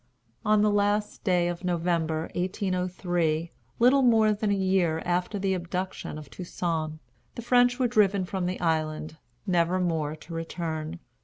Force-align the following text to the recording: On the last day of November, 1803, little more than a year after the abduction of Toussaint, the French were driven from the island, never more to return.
On 0.43 0.63
the 0.63 0.71
last 0.71 1.23
day 1.23 1.47
of 1.47 1.63
November, 1.63 2.21
1803, 2.33 3.51
little 3.77 4.01
more 4.01 4.33
than 4.33 4.49
a 4.49 4.55
year 4.55 4.99
after 5.05 5.37
the 5.37 5.53
abduction 5.53 6.17
of 6.17 6.27
Toussaint, 6.27 6.97
the 7.35 7.43
French 7.43 7.77
were 7.77 7.87
driven 7.87 8.25
from 8.25 8.47
the 8.47 8.59
island, 8.59 9.17
never 9.45 9.79
more 9.79 10.15
to 10.15 10.33
return. 10.33 10.99